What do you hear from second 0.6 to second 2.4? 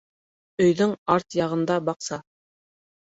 Өйҙөң арт яғында баҡса